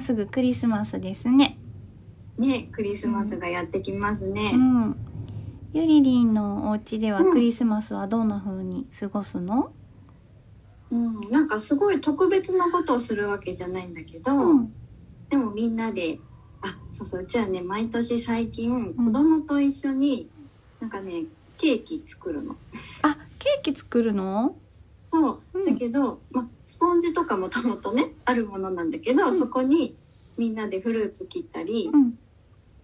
[0.00, 1.58] うすぐクリスマスですね。
[2.38, 4.96] ねクリスマスがやってきますねう、ん。
[5.72, 9.72] ゆりりんのお家ではうんクリスマスはどんな風に過ごすの？
[10.90, 14.72] うん、なんかすごい特別なことをするわけじゃないんだけど、うん。
[15.28, 16.18] でもみんなで
[16.62, 20.28] あそうそうじゃあね毎年最近ん子供と一緒に
[20.80, 21.24] なんかね
[21.58, 22.56] ケーキ作るの。
[23.02, 24.56] あ、ケーキ作るの？
[25.10, 25.40] そう。
[25.54, 29.38] うんだけど、ま、スポンジとかもともとねあるものなんだけど、うん。
[29.38, 29.96] そこに
[30.36, 32.18] みんなでフルーツ切ったり、うん、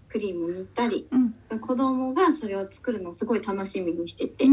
[0.09, 1.19] クリーム塗ったりう
[1.55, 1.61] ん。
[1.61, 4.47] 子供がそれを作るのをすごい楽しみにしてて、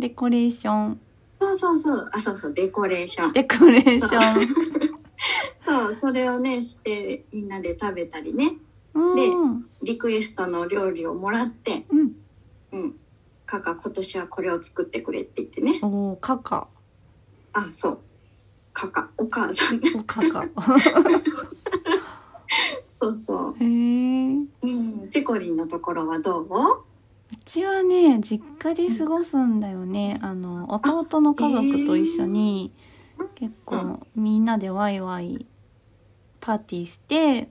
[0.00, 1.00] デコレーション、
[1.40, 2.10] そうそうそう。
[2.12, 3.32] あそうそうデコレーション。
[3.32, 4.54] デコレーション。
[5.64, 5.94] そう。
[5.96, 8.56] それをねしてみんなで食べたりね。
[8.92, 12.16] うん、リクエストの料理をもらってうん。
[12.72, 12.96] うん。
[13.46, 15.80] カカ今年はこれを作ってくれって言ってね。
[15.82, 16.68] おお、カカ、
[17.52, 17.98] あ、そう。
[18.72, 19.90] カカ、お母さんね。
[19.96, 20.46] おカカ。
[23.00, 24.34] そうそへえ。
[24.34, 24.46] う。
[24.62, 25.08] うん。
[25.08, 26.44] チコリンのところはどう？
[26.44, 32.72] うちはね実家で過ごすんだよねあの弟の家族と一緒に
[33.36, 35.46] 結構みんなでワイワイ
[36.40, 37.48] パーティーしてえ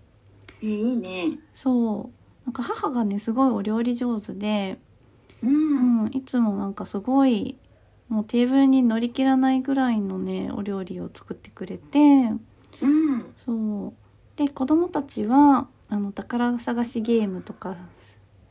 [0.61, 1.39] ー、いいね。
[1.55, 4.79] そうなんか母がねすごいお料理上手で、
[5.41, 5.47] う。
[5.47, 7.57] うんん、いつもなんかすごい
[8.09, 11.99] もうテーブルに乗り切らないぐらいのねお料理を作ってくれて
[12.81, 13.19] うん。
[13.45, 13.93] そう
[14.35, 17.75] で子供たちはあの宝探しゲームとか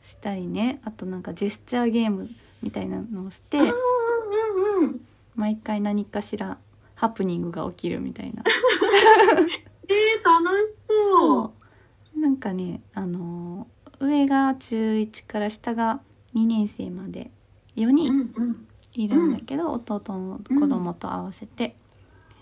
[0.01, 2.29] したりねあとなんかジェスチャーゲーム
[2.61, 3.71] みたいなのをしてうんうん
[4.83, 5.01] うん。
[5.35, 6.57] 毎回何かしら
[6.95, 11.53] ハプニングが起きるみたいな えー、楽しそ
[12.15, 12.19] う。
[12.19, 15.99] なんかねあのー上が中1から下が
[16.33, 17.31] 2年生まで
[17.75, 18.67] 4う人。
[19.03, 21.75] いるんだけど、弟の子供と合わせて。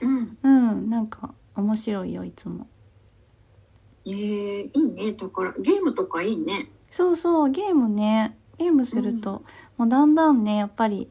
[0.01, 0.37] うん。
[0.43, 2.67] うんなんか面白いよいつも。
[4.05, 5.11] えー、いいね。
[5.13, 6.71] だから、ゲームとかいいね。
[6.91, 8.37] そうそうゲームね。
[8.57, 9.37] ゲームすると、うん。
[9.77, 11.09] もうだんだんねやっぱり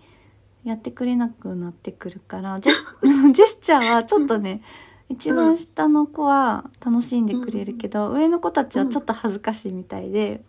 [0.65, 2.99] やってくれなくなってくるからジェス
[3.33, 4.63] ジェスチャーはちょっとね
[5.09, 10.43] 一番下の子は楽しんでくれるけど、上の子たちはちょっと恥ずかしいみたいで、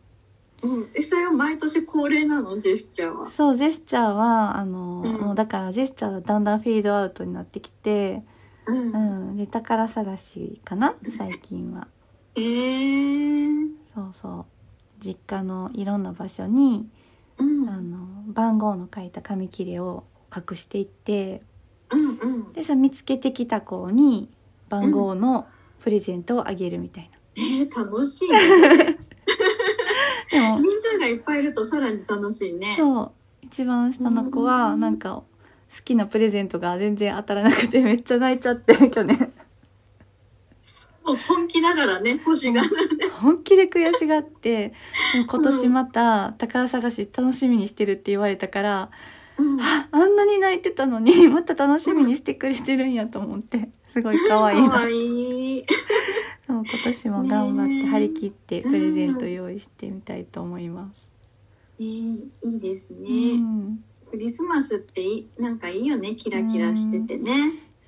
[0.64, 0.90] うん。
[0.96, 2.60] え、それは毎年恒例なの？
[2.60, 3.30] ジェスチャーは。
[3.30, 8.24] そうジェスチャーはあの、うんもうだからジェスチャーはだんだんフェードアウトになってきて、
[8.66, 8.92] うん
[9.30, 10.96] うん、で宝探しかな？
[11.16, 11.88] 最近は
[12.36, 13.68] えー。
[13.94, 14.46] そうそう
[15.04, 16.88] 実家のいろんな場所に
[17.38, 17.70] うん。
[17.70, 21.42] あの番号の書いた紙切れを隠していって
[21.92, 22.52] うんうん。
[22.54, 24.30] でそれ見つけてきた子に
[24.70, 25.48] 番号の
[25.82, 27.18] プレゼントをあげるみたいな。
[27.36, 28.97] えー、楽しいね。
[30.32, 32.76] でも人数がいっぱいいるとさらに楽しいね。
[32.78, 33.12] そう。
[33.42, 34.80] 一番下の子はうん。
[34.80, 35.26] なんか好
[35.84, 39.34] きなプレゼントが全然当たらなくてめっちゃ泣いちゃって去年。
[41.04, 42.62] もう本気だからね、星が。
[43.22, 44.74] 本気で悔しがって
[45.30, 48.92] 今年また宝探し楽しみにしてるって言われたから、
[49.38, 49.62] うん。
[49.62, 53.70] ああんなに泣いてたのにまた楽しみにしてくれてるんやと思って。
[53.94, 54.70] すごい可愛いな。
[54.70, 54.94] かわい
[56.90, 56.94] い。
[56.94, 61.10] そう今年も頑張って張り切ってプレゼント用意してみたいと思います。
[61.80, 62.14] ねい
[62.44, 63.38] いですうね。
[63.38, 65.02] ん、クリスマスって
[65.38, 67.34] なんかいいよね、キラキラしててね。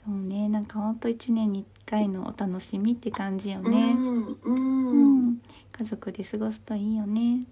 [0.06, 3.96] そうねなんかほんと一年に一回のお楽しみって感じよね。
[3.98, 5.42] うん、ううん、ん、
[5.72, 7.46] 家族で過ごすといいよね。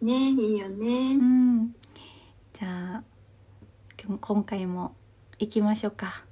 [0.00, 1.14] ねいいようね。
[1.16, 1.72] ん、
[2.54, 3.04] じゃあ
[4.20, 4.94] 今回も
[5.38, 6.24] 行きましょうか。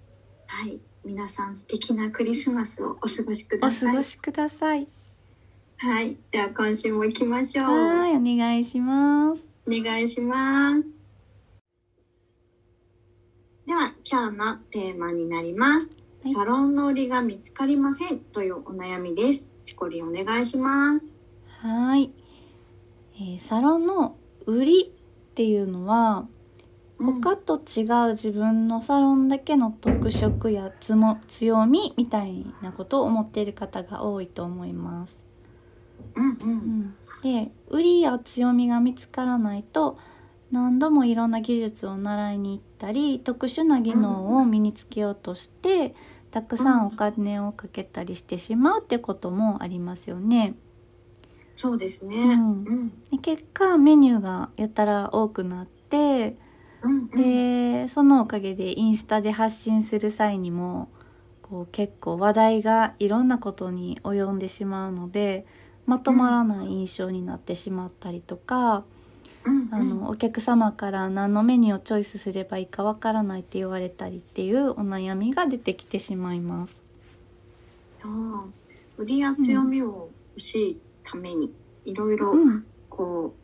[0.46, 3.90] はい、皆さん素敵なクリスマスをお過ごしくおださい。
[3.90, 4.86] 過ごしください。
[5.78, 7.66] はい、では今週も行きましょう。
[7.66, 9.46] はい、お願いします。
[9.66, 10.88] お願いします。
[13.66, 15.86] では今日のテーマになります。
[16.22, 19.44] はいサロンの売りが見つかりませんというお悩みです。
[19.64, 21.06] チコリンお願いします。
[21.46, 22.10] はい。
[23.14, 26.39] えーサロンの売りっていうのはうん
[27.00, 35.18] 他と違う自分のサロンだけの特色やつも強みみたいなことを思っている方が多いと思います。
[36.14, 39.98] うんううんん、で売りや強みが見つからないと
[40.50, 45.94] 何度もいろんな技術を習いに行ったり特殊な技能を身につけようとして
[46.30, 50.56] たくさんお金をかけたりしてしまうってこともありますよね。
[51.56, 52.16] そうですね。
[52.16, 56.36] ううんんで結果メニューがやたら多くなって
[56.82, 57.82] うんうん。
[57.82, 60.88] でそのおかげでインスタで発信する際にも
[61.42, 65.46] こう結構話題がいろんなことに及んでしまうので
[65.86, 68.84] まとまらない印象になってしまったりとか、
[69.44, 69.74] うんうん。
[69.74, 76.76] あのお客様から何のメニューをチョイスすればいいかわからないって言われたりっていうお悩みが出てきてしまいます。
[78.96, 81.52] 売りや強みを欲しいために
[81.84, 83.39] いろいろうん、こう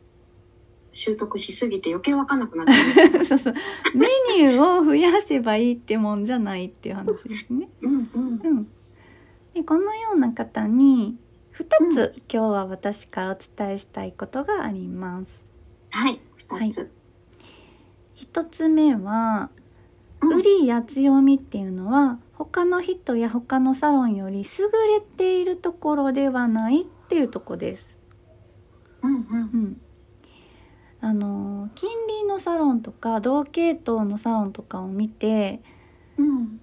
[0.97, 3.23] 習得しすぎて余計わかんなくなってる。
[3.25, 3.53] そうそう
[3.93, 7.69] メニューを増やせばいいってもんじゃないっていう話ですね。
[7.83, 8.67] うんうんうん、
[9.53, 11.17] でこのような方に
[11.53, 15.29] 2つ、今日は私からお伝えしたいことがあります。
[15.91, 16.89] はい二つ。
[18.15, 19.51] 1つ目は
[20.21, 24.43] うん売りや強みっていうのは他の人や他のサロンより優
[24.87, 27.95] れているところではないっていうとこです。
[29.03, 29.21] うんうんう
[29.57, 29.81] ん、
[30.99, 35.61] あの近隣のサロンとか同系統のサロンとかを見て、
[36.17, 36.59] うん。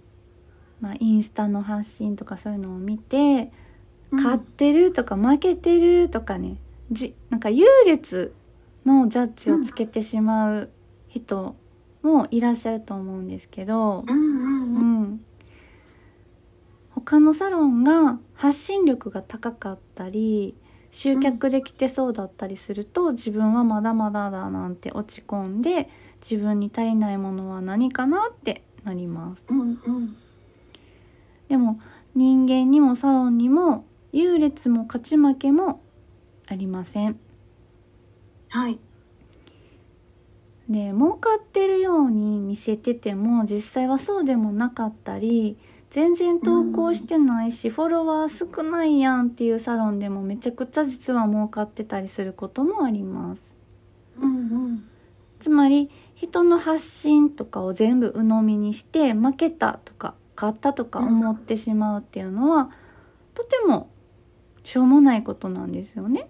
[0.81, 3.53] まあ、インスタの発信とかそういうのを見て
[4.11, 4.23] うん。
[4.23, 6.59] 勝ってるとか負けてるとかね
[6.91, 8.35] じなんか優劣
[8.85, 10.71] のジャッジをつけてしまう
[11.09, 11.57] 人
[12.03, 15.25] もいらっしゃると思うんですけど、うん、
[16.91, 20.55] 他のサロンが発信力が高かったり
[20.95, 25.91] 集客できてそうだったりすると、自分はまだまだだなんて落ち込んで
[26.23, 29.43] 自分に足りないものは何かなってなります。
[29.51, 30.17] うんうん
[31.49, 31.81] でも
[32.15, 35.83] 人間にもサロンにも優劣も勝ち負けも
[36.47, 37.19] ありません。
[38.49, 38.79] はい
[40.69, 45.59] で儲かってるように見せてても実際はそうでもなかったり
[45.95, 53.43] 全然投稿してないし、フォロワー少ないやんっていうサロンでもめちゃくちゃ実は儲かってたりすることもあります。
[54.19, 54.35] うんう
[54.71, 54.89] ん
[55.39, 62.73] つまり人の発信とかを全部鵜呑みにして負けたとか勝ったとか思ってしまうっていうのは、
[63.35, 63.89] とても
[64.65, 66.29] しょうもないことなんですよね。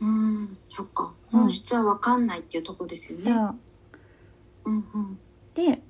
[0.00, 3.24] うんそっかうん本質はわかんないっていうとこですよね。
[3.24, 3.54] さあ
[4.66, 5.18] うんうん
[5.54, 5.82] で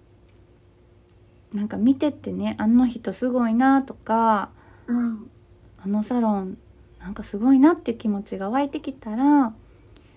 [1.52, 4.50] なんか見ててねあの人すごいなとか
[4.86, 5.30] うん。
[5.84, 6.58] あのサロン
[7.00, 9.52] なんかすごいなっていう気持ちが湧いてきたら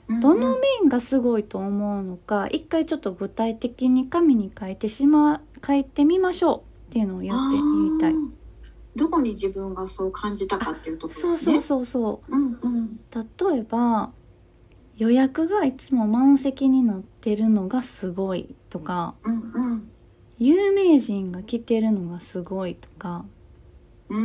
[0.08, 8.00] うんどの面がすごいと思うのか一回ちょっと具体的に紙に書いてしま書いてみましょうっていうのを言って言い。
[8.00, 8.14] たい
[8.96, 11.38] どこに自分がそう感じたかっていうところね。
[11.38, 12.36] そうそうそう。
[12.36, 13.00] うんうん。
[13.14, 14.12] 例えば
[14.96, 19.16] 予約がいつも満席になってるのがすごいとか。
[19.24, 19.92] うんうん
[20.40, 23.26] 有名人が来てるのがすごいとか、
[24.10, 24.18] うー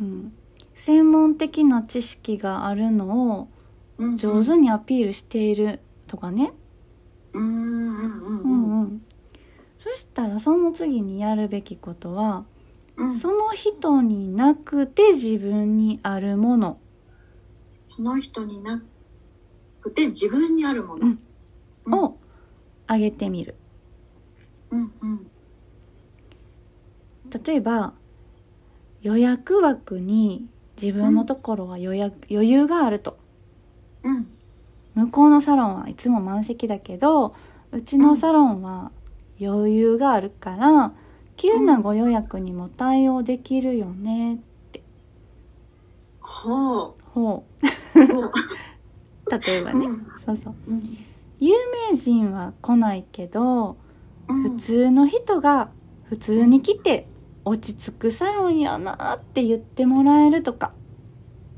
[0.00, 0.04] うん。
[0.04, 0.32] ん、
[0.74, 3.48] 専門的な知識があるのを
[3.98, 6.52] うん上手にアピールしているとかね、
[7.34, 9.02] うんうんうんううんんうん、
[9.78, 12.46] そしたらその次にやるべきことは
[12.96, 13.20] うん。
[13.20, 16.80] その人になくて自分にあるもの。
[17.96, 18.82] その人にな
[19.80, 21.06] くて自分にあるもの。
[21.06, 21.18] うん。
[21.86, 22.04] うん。
[22.04, 22.18] を
[22.86, 23.56] あげてみる。
[24.70, 25.31] うんうん
[27.44, 27.94] 例えば
[29.02, 30.46] 予約枠に
[30.80, 33.18] 自分のところは予約、余裕があると。
[34.04, 34.26] うん。
[34.94, 37.34] 向こうのサロンはいつも満席だけど
[37.72, 38.90] うちのサロンは
[39.40, 40.92] 余裕があるから
[41.36, 44.38] 急なご予約にも対応できるよね
[46.20, 47.44] ほほ
[47.94, 48.00] う。
[48.00, 48.32] うほう
[49.46, 50.06] 例えばね、うん。
[50.24, 50.54] そうそう。
[50.68, 50.82] うん。
[51.38, 51.54] 有
[51.90, 53.76] 名人は来ないけど
[54.28, 54.42] うん。
[54.42, 55.70] 普通の人が
[56.04, 57.06] 普通に来て
[57.44, 60.72] 落ち着くサロンやなって言ってもらえるとか。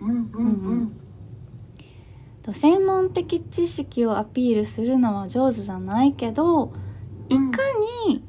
[0.00, 1.00] うんうんうん。
[2.43, 6.75] と専門的知識をアピールするのは上手じゃないけど
[7.31, 7.43] いか
[8.07, 8.23] に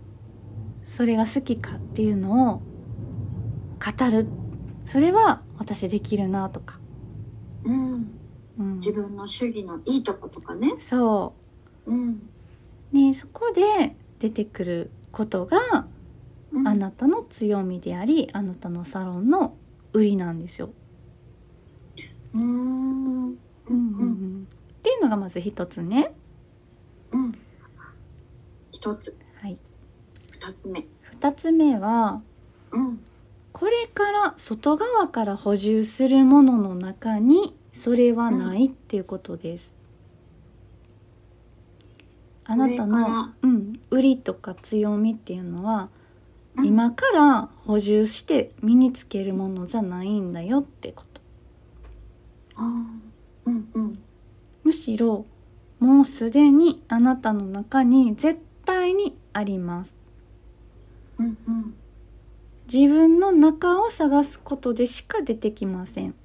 [0.83, 2.61] それが好きかっていうのを
[3.79, 4.27] 語る。
[4.85, 6.79] それは私できるなとか、
[7.63, 8.11] うん。
[8.57, 10.75] うん、自分の主義のいいとことかね。
[10.79, 11.33] そ
[11.85, 11.93] う。
[11.93, 12.21] ん。
[12.93, 15.94] うねそこで出てくることがうん
[16.65, 19.55] あなたの強みでありあなたのサロンの
[19.93, 20.69] 売りなんですよ。
[22.33, 24.47] うーんうんうん
[25.01, 26.11] のがまず一つね
[27.11, 27.31] うん。
[28.71, 29.57] 一つ、はい
[30.31, 30.85] 二つ目。
[31.03, 32.21] 二つ目は
[32.71, 32.99] うん。
[33.53, 39.71] これから外側から補充するものの中にそれはないっていうことです。
[42.43, 45.89] あなたのら、うん、売りとか強みっていうのは、うん
[46.63, 51.21] 今から補充して身につけるものじゃないんだよってこと。
[53.45, 53.99] うんうん。
[54.63, 55.25] むしろ
[55.79, 59.93] もうすでにあなたの中に絶対にあります。
[61.19, 61.75] うんうん。
[62.71, 66.15] 自分の中を探すことでしか出てきません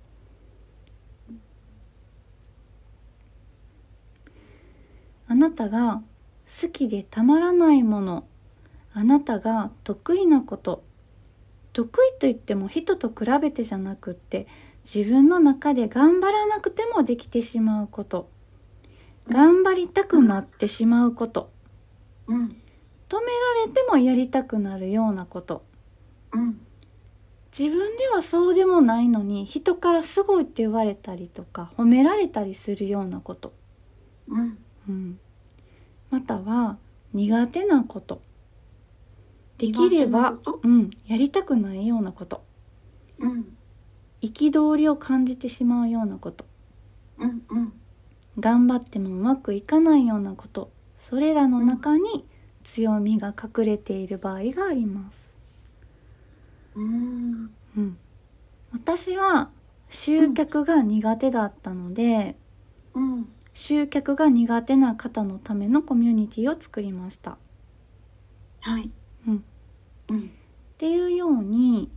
[5.29, 6.03] あなたが
[6.63, 8.25] 好きでたまらないもの
[8.93, 10.83] あなたが得意なこと
[11.73, 14.47] 得意といっても人と比べてじゃなくって
[14.85, 18.29] 自分の中で頑張らなくてもできてしまうこと
[19.29, 21.51] 頑張りたくなってしまうこと
[22.27, 22.49] うん。
[23.09, 25.65] 止められてもやりたくなるようなこと。
[26.33, 26.61] うん。
[27.57, 33.53] 自分ではそうでもないのに人からすごいって言われたりとか褒められたりするようなこと、
[34.29, 34.59] うん。
[34.89, 35.19] うん、
[36.11, 36.79] または
[37.13, 38.23] 苦手なこと
[39.61, 42.43] できればうん、やりたくないようなこと。
[43.19, 43.57] うん。
[44.23, 46.47] 憤りを感じてしまうようなこと。
[47.19, 47.73] うんうん。
[48.39, 50.71] 頑張ってもうまくいかないようなこと。
[50.99, 52.27] それらの中に
[52.65, 55.31] 強みが隠れている場合があります。
[56.75, 57.51] うん。
[57.77, 57.99] うん、
[58.73, 59.51] 私は
[59.91, 62.37] 集客が苦手だったので、
[62.95, 67.37] うん集客が苦手な方のためのコミュニティを作りました。
[68.61, 68.91] はい。
[69.27, 69.45] うん、
[70.11, 70.19] うん。
[70.19, 70.23] っ
[70.79, 71.91] ていうように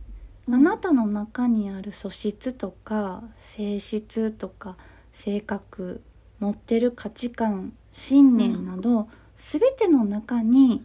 [0.46, 3.22] あなたの中にある素質とか
[3.56, 4.76] 性質とか
[5.14, 6.02] 性格
[6.38, 10.84] 持ってる価値観信念など全ての中に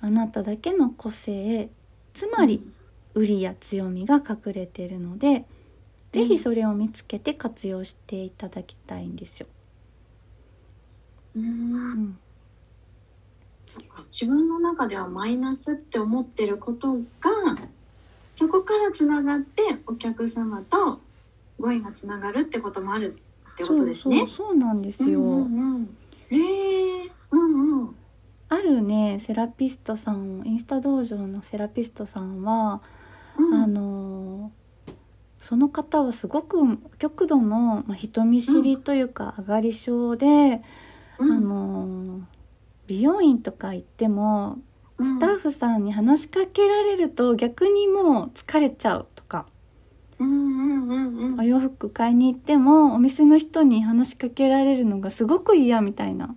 [0.00, 1.70] あなただけの個性
[2.14, 2.64] つまり
[3.14, 5.44] 売りや強みが隠れているので
[6.12, 9.46] 是非それを見つけて活用していただきたいんですよ。
[11.34, 12.18] うん
[14.12, 17.00] 自分の中ではマイナスって思ってることが
[18.34, 21.00] そこからつながってお客様と
[21.58, 23.16] ご縁がつながるってこともある
[23.52, 24.20] ってことですね。
[24.20, 25.20] そうそうなんですよ。
[25.20, 25.96] うんうんうん、
[26.30, 27.96] へうんうん
[28.48, 32.82] あるねセラピストさんインスタ道場のセラピストさんは、
[33.38, 34.52] うんあの
[35.38, 40.26] その方はすごく極度の、人見知りというか上がり症で、
[41.18, 41.86] うんあの
[42.86, 44.58] 美容院とか行っても
[44.98, 45.18] うん。
[45.18, 49.46] スタッフさんに話しかけられると逆にもう疲れちゃうとか、
[50.18, 56.36] うんうんうんうんお洋服買いに行ってもお店の人に話しかけられるのがすごく嫌みたいな、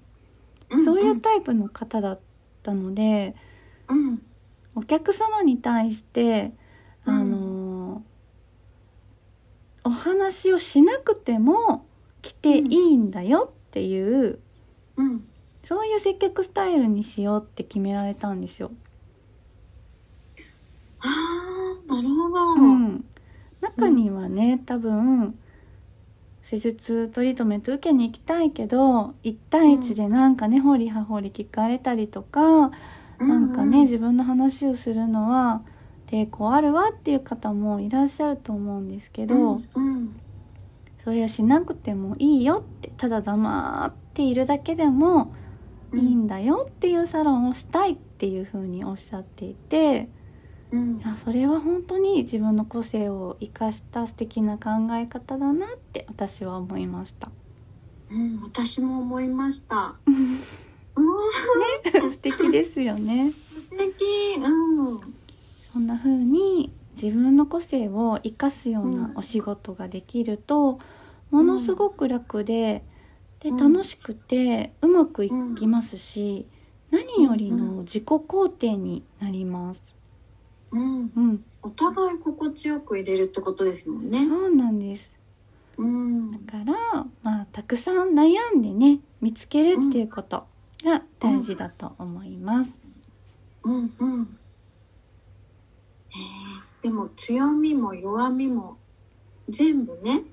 [0.86, 2.20] そういうタイプの方だっ
[2.64, 3.36] たので。
[3.90, 4.22] うん。
[4.76, 6.54] お客様に対して、
[7.06, 7.14] うん。
[7.14, 8.04] あの
[9.84, 11.86] お話をしなくても
[12.22, 14.40] 来ていいんだよっていう、
[14.98, 15.28] うん
[15.66, 18.72] そういう接客スタイルにしようって決められたんですよ。
[21.00, 23.06] ああなるほど、うん、
[23.62, 25.38] 中にはね多分
[26.44, 32.70] 施術トリートメント受けに行きたいけど1対1でなんかね掘り葉掘り聞かれたりとか、
[33.20, 35.62] なんかね自分の話をするのは
[36.08, 40.22] 抵抗あるわっていう方もいらっしゃると思うんですけど、うんうん。
[41.04, 45.34] それはしなくてもいいよってただ黙っているだけでも
[45.98, 50.10] いいんだよっていうサロンをしたいっていうふうにおっしゃっていて
[50.72, 57.30] うんいやそれは本当に自分の個性を生かした素敵な考え方だなって私は思いました。
[58.12, 59.96] うん、私も思いました。
[60.06, 60.38] うん、
[62.12, 63.32] 素敵ですよね。
[63.32, 64.42] 素敵。
[64.42, 65.00] うん。
[65.74, 66.72] そんな風に
[67.02, 70.80] 自分の個性を生かすようなお仕事ができると、
[71.32, 72.95] ものすごく楽ででうん
[73.52, 76.48] 楽しくてうまくいきますし、
[76.92, 79.82] 何よりの自己肯定になります。
[80.72, 81.12] うん。
[81.16, 84.26] うん、お互い心地よく入れるってことですもんね。
[84.28, 85.12] そうなんです。
[85.78, 86.32] うん。
[86.32, 90.48] だからまあたくさん悩んでね見つけるっていうこと
[90.84, 92.72] が大事だと思います。
[93.64, 94.38] うんうん。
[96.10, 98.78] へえでも強みも弱みも
[99.50, 100.24] 全部ね、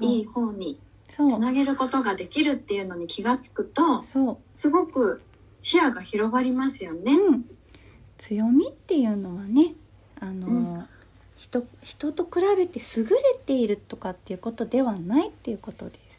[0.00, 4.04] いい方につなげることができるっていうのに気がつくと、
[4.54, 5.20] すごく
[5.60, 7.14] 視野が広がりますよね。
[7.14, 7.44] うん、
[8.18, 9.74] 強みっていうのはね
[10.20, 10.68] あの、うん。
[11.36, 16.18] 人人と比べて優れているとかっていうことではないっていうことです。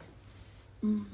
[0.82, 1.06] うん。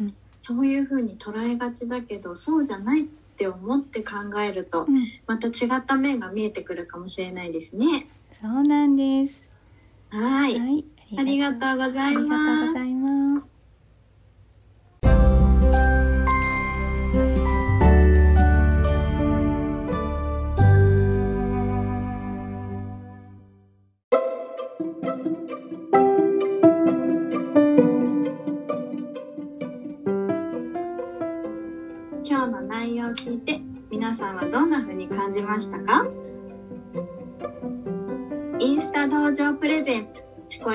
[0.00, 0.14] うん。
[0.36, 3.04] そういうふうに捉えがちだけどそうじゃないっ
[3.36, 8.08] て思って考えるとうん、また違った面が見えてくるかもしれないですね。
[8.40, 9.42] そうなんです。
[10.10, 10.84] はい、はい、
[11.14, 12.16] ありがとうござい。
[12.16, 12.95] ます。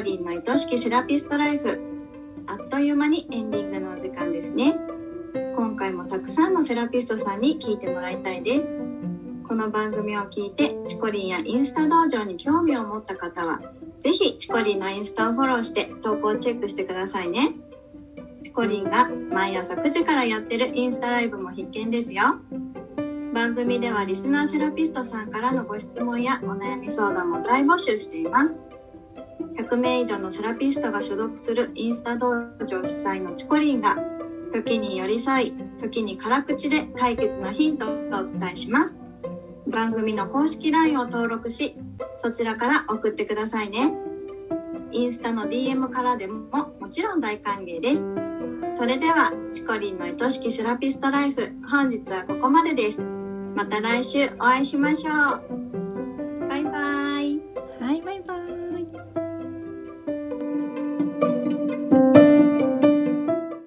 [0.01, 1.79] ツチコリンの愛しきセラピストライフ
[2.47, 4.75] あっという間にエンディングのお時間ですね
[5.55, 8.67] 今回もたくさんのセラピストさんに聞いてもらいたいです
[9.47, 13.61] この番組を聞いてチコリンやインスタ道場に興味を持った方は
[14.03, 17.51] ぜひチコリンのインスタをフォローして投稿チェックしてくださいね
[18.41, 22.39] チコリンが毎朝9時からやってるインスタライブも必見ですよ。
[23.33, 28.70] 番組ではリスナーセラピストさんからのご質問やお悩み相談も大募集しています。
[29.57, 33.97] 100名以上のセラピストが所属するインスタ道場主催のチコリンが
[34.51, 38.95] 時に寄り添い、時に辛口で解決のヒントをお伝えします。
[39.67, 41.75] 番組の公式 LINE を登録し、
[42.17, 43.93] そちらから送ってくださいね。
[44.91, 48.03] インスタの DM からでももちろん大歓迎です。
[48.77, 52.99] それでは、チコリンの愛しきセラピストライフ、本日はここまでです。
[53.55, 57.20] また来週お会いしましょうバイバイ。